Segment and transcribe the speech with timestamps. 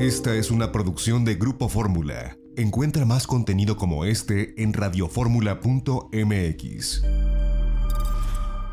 [0.00, 2.38] Esta es una producción de Grupo Fórmula.
[2.56, 7.02] Encuentra más contenido como este en radioformula.mx.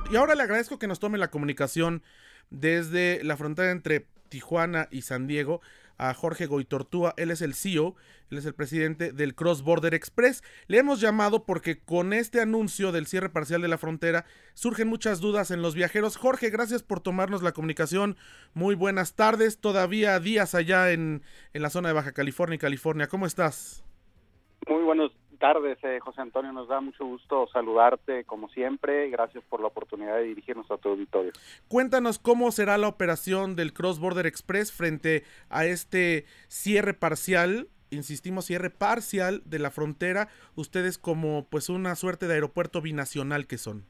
[0.10, 2.02] Y ahora le agradezco que nos tome la comunicación
[2.50, 5.62] desde la frontera entre Tijuana y San Diego
[5.98, 7.14] a Jorge Goitortúa.
[7.18, 7.96] Él es el CEO,
[8.30, 10.44] él es el presidente del Cross Border Express.
[10.68, 15.20] Le hemos llamado porque con este anuncio del cierre parcial de la frontera surgen muchas
[15.20, 16.18] dudas en los viajeros.
[16.18, 18.18] Jorge, gracias por tomarnos la comunicación.
[18.54, 19.60] Muy buenas tardes.
[19.60, 21.24] Todavía días allá en,
[21.54, 23.08] en la zona de Baja California y California.
[23.08, 23.84] ¿Cómo estás?
[24.68, 26.52] Muy buenos tardes, eh, José Antonio.
[26.52, 29.10] Nos da mucho gusto saludarte como siempre.
[29.10, 31.32] Gracias por la oportunidad de dirigirnos a tu auditorio.
[31.68, 37.70] Cuéntanos cómo será la operación del Cross Border Express frente a este cierre parcial.
[37.90, 43.58] Insistimos, cierre parcial de la frontera, ustedes como pues una suerte de aeropuerto binacional que
[43.58, 43.86] son.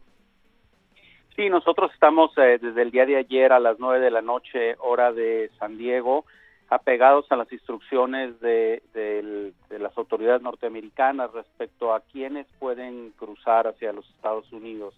[1.35, 4.75] Sí, nosotros estamos eh, desde el día de ayer a las nueve de la noche,
[4.79, 6.25] hora de San Diego,
[6.69, 8.81] apegados a las instrucciones de,
[9.69, 14.93] las autoridades norteamericanas respecto a quienes pueden cruzar hacia los Estados Unidos.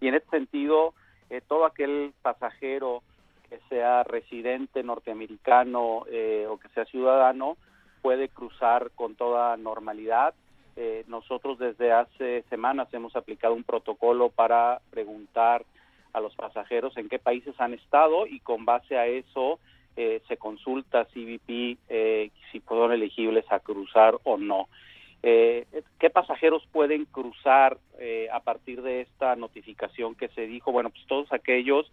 [0.00, 0.94] Y en este sentido,
[1.30, 3.02] eh, todo aquel pasajero
[3.48, 7.56] que sea residente norteamericano eh, o que sea ciudadano
[8.02, 10.34] puede cruzar con toda normalidad.
[10.76, 15.64] Eh, nosotros desde hace semanas hemos aplicado un protocolo para preguntar
[16.12, 19.58] a los pasajeros en qué países han estado y con base a eso
[20.00, 24.68] eh, se consulta CBP eh, si fueron elegibles a cruzar o no.
[25.24, 25.66] Eh,
[25.98, 27.78] ¿Qué pasajeros pueden cruzar
[28.30, 30.70] a partir de esta notificación que se dijo?
[30.70, 31.90] Bueno, pues todos aquellos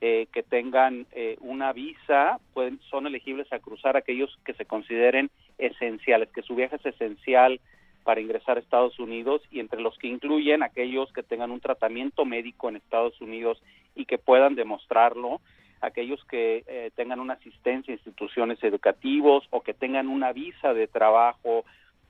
[0.00, 1.06] que tengan
[1.40, 6.76] una visa pueden, son elegibles a cruzar aquellos que se consideren esenciales, que su viaje
[6.76, 7.60] es esencial
[8.02, 12.24] para ingresar a Estados Unidos y entre los que incluyen aquellos que tengan un tratamiento
[12.24, 13.62] médico en Estados Unidos
[13.94, 15.42] y que puedan demostrarlo
[15.82, 20.86] aquellos que eh, tengan una asistencia a instituciones educativos o que tengan una visa de
[20.86, 21.64] trabajo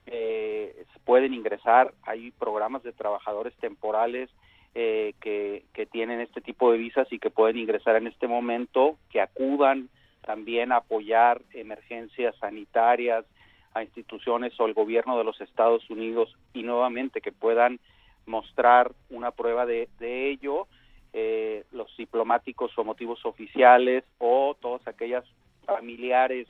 [0.05, 1.93] eh, pueden ingresar.
[2.03, 4.29] Hay programas de trabajadores temporales
[4.75, 9.21] eh, que, tienen este tipo de visas y que pueden ingresar en este momento, que
[9.21, 9.89] acudan
[10.25, 13.25] también a apoyar emergencias sanitarias
[13.75, 17.79] a instituciones o el gobierno de los Estados Unidos y nuevamente que puedan
[18.25, 20.67] mostrar una prueba de, de ello
[21.13, 25.23] eh, los diplomáticos o motivos oficiales o todas aquellas
[25.65, 26.47] familiares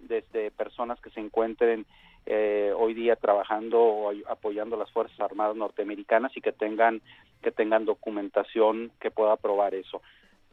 [0.00, 1.86] desde personas que se encuentren
[2.26, 7.00] eh, hoy día trabajando o apoyando las fuerzas armadas norteamericanas y que tengan
[7.42, 10.02] que tengan documentación que pueda probar eso.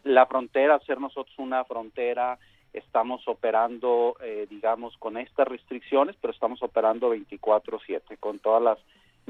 [0.03, 2.39] La frontera ser nosotros una frontera
[2.73, 8.77] estamos operando eh, digamos con estas restricciones pero estamos operando 24/7 con todas las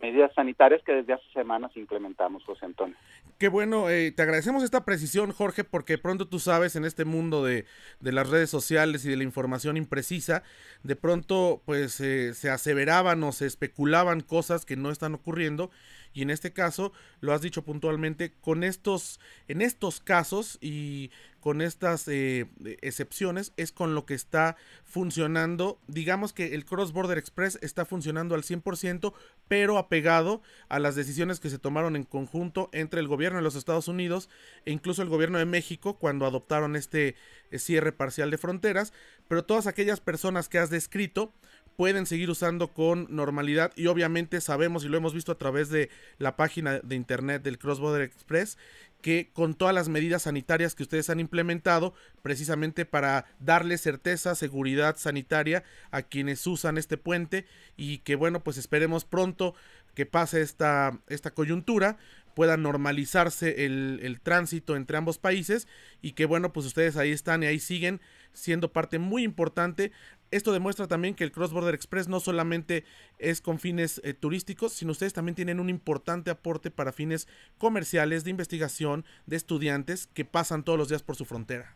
[0.02, 2.96] medidas sanitarias que desde hace semanas implementamos, José Antonio.
[3.38, 7.44] Qué bueno, eh, te agradecemos esta precisión, Jorge, porque pronto tú sabes, en este mundo
[7.44, 7.66] de,
[8.00, 10.44] de las redes sociales y de la información imprecisa,
[10.84, 15.70] de pronto pues eh, se aseveraban o se especulaban cosas que no están ocurriendo
[16.14, 21.62] y en este caso lo has dicho puntualmente con estos en estos casos y con
[21.62, 22.48] estas eh,
[22.82, 25.80] excepciones es con lo que está funcionando.
[25.88, 29.14] Digamos que el Cross Border Express está funcionando al 100%
[29.48, 33.56] pero apegado a las decisiones que se tomaron en conjunto entre el gobierno de los
[33.56, 34.30] Estados Unidos
[34.66, 37.16] e incluso el gobierno de México cuando adoptaron este
[37.52, 38.94] eh, cierre parcial de fronteras.
[39.28, 41.34] Pero todas aquellas personas que has descrito
[41.80, 45.90] pueden seguir usando con normalidad y obviamente sabemos y lo hemos visto a través de
[46.18, 48.58] la página de internet del Cross Border Express
[49.02, 54.98] que con todas las medidas sanitarias que ustedes han implementado precisamente para darle certeza, seguridad
[54.98, 57.46] sanitaria a quienes usan este puente
[57.78, 59.56] y que bueno pues esperemos pronto
[59.96, 61.98] que pase esta, esta coyuntura
[62.36, 65.68] pueda normalizarse el, el, tránsito entre ambos países
[66.02, 68.02] y que bueno pues ustedes ahí están y ahí siguen
[68.34, 69.92] siendo parte muy importante
[70.32, 72.84] esto demuestra también que el Cross Border Express no solamente
[73.18, 78.24] es con fines eh, turísticos, sino ustedes también tienen un importante aporte para fines comerciales,
[78.24, 81.74] de investigación, de estudiantes que pasan todos los días por su frontera.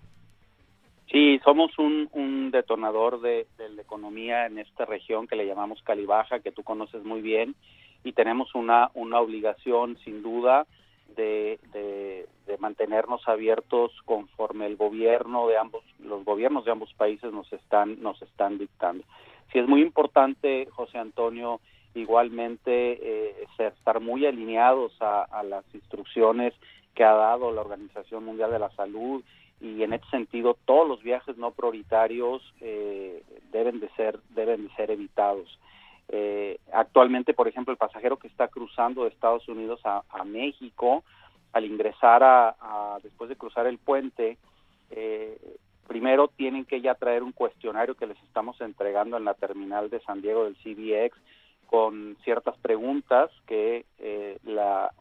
[1.12, 6.40] Sí, somos un, un detonador de, la economía en esta región que le llamamos Calibaja,
[6.40, 7.56] que tú conoces muy bien,
[8.03, 10.66] y tenemos una, una obligación sin duda
[11.15, 12.27] de, de,
[12.59, 18.21] mantenernos abiertos conforme el gobierno de ambos, los gobiernos de ambos países nos están, nos
[18.21, 19.03] están dictando.
[19.51, 21.59] Sí es muy importante, José Antonio,
[21.95, 22.71] igualmente
[23.01, 26.53] eh, estar muy alineados a, las instrucciones
[26.95, 29.23] que ha dado la Organización Mundial de la Salud
[29.59, 34.75] y en ese sentido todos los viajes no prioritarios eh, deben de ser deben de
[34.75, 35.59] ser evitados.
[36.15, 41.03] Eh, actualmente, por ejemplo, el pasajero que está cruzando de Estados Unidos a, México,
[41.53, 44.37] al ingresar a, después de cruzar el puente,
[44.91, 45.39] eh,
[45.87, 50.01] primero tienen que ya traer un cuestionario que les estamos entregando en la terminal de
[50.01, 51.17] San Diego del CBX
[51.65, 54.91] con ciertas preguntas que eh, la,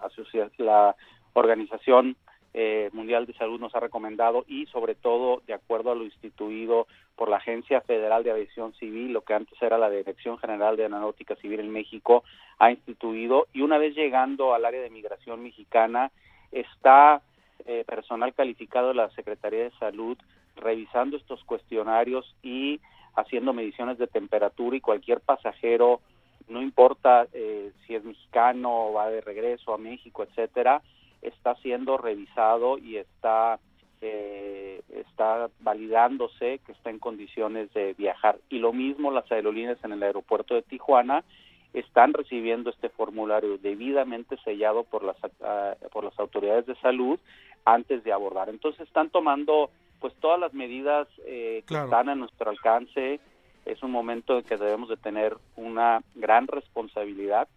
[0.57, 0.97] la
[1.35, 2.17] organización
[2.55, 6.87] eh, Mundial de Salud nos ha recomendado y sobre todo de acuerdo a lo instituido
[7.23, 10.83] por la Agencia Federal de Aviación Civil, lo que antes era la Dirección General de
[10.83, 12.25] Aeronáutica Civil en México,
[12.59, 16.11] ha instituido y una vez llegando al área de migración mexicana
[16.51, 17.23] está
[17.65, 20.19] eh, personal calificado de la Secretaría de Salud
[20.57, 22.81] revisando estos cuestionarios y
[23.15, 26.01] haciendo mediciones de temperatura y cualquier pasajero,
[26.49, 30.83] no importa eh, si es mexicano o va de regreso a México, etcétera,
[31.21, 33.61] está siendo revisado y está
[34.03, 38.39] eh, está validándose que está en condiciones de viajar.
[38.51, 41.25] Y lo mismo las aerolíneas en el aeropuerto de Tijuana
[41.73, 47.19] están recibiendo este formulario debidamente sellado por las ah, por las autoridades de salud
[47.65, 48.49] antes de abordar.
[48.49, 49.71] Entonces están tomando
[50.01, 53.21] pues todas las medidas eh, que están a nuestro alcance.
[53.65, 57.49] Es un momento en que debemos de tener una gran responsabilidad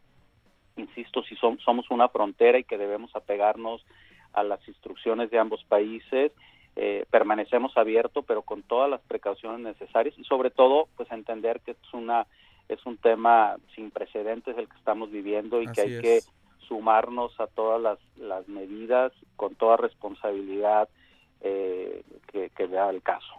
[0.77, 3.85] insisto, si somos una frontera y que debemos apegarnos
[4.35, 6.31] a las instrucciones de ambos países,
[6.75, 11.71] eh, permanecemos abiertos, pero con todas las precauciones necesarias y sobre todo, pues entender que
[11.71, 12.27] es una
[12.67, 16.19] es un tema sin precedentes el que estamos viviendo y que hay que
[16.67, 20.89] sumarnos a todas las, las medidas con toda responsabilidad
[21.41, 23.35] eh, que, que vea el caso.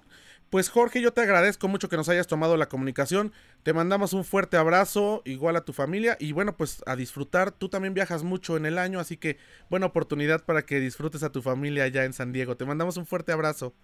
[0.50, 3.32] Pues Jorge, yo te agradezco mucho que nos hayas tomado la comunicación.
[3.64, 6.16] Te mandamos un fuerte abrazo, igual a tu familia.
[6.20, 7.50] Y bueno, pues a disfrutar.
[7.50, 9.38] Tú también viajas mucho en el año, así que
[9.68, 12.56] buena oportunidad para que disfrutes a tu familia allá en San Diego.
[12.56, 13.74] Te mandamos un fuerte abrazo.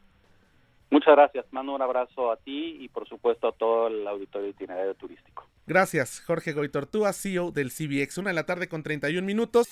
[0.90, 1.46] Muchas gracias.
[1.50, 5.48] Mando un abrazo a ti y por supuesto a todo el auditorio itinerario turístico.
[5.66, 8.18] Gracias, Jorge Goitortúa, CEO del CBX.
[8.18, 9.68] Una de la tarde con 31 minutos.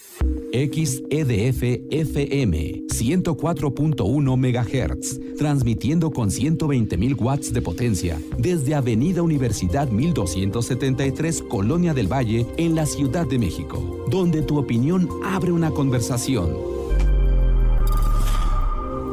[0.52, 11.92] XEDF FM 104.1 MHz, transmitiendo con 120.000 watts de potencia desde Avenida Universidad 1273, Colonia
[11.92, 16.79] del Valle, en la Ciudad de México, donde tu opinión abre una conversación.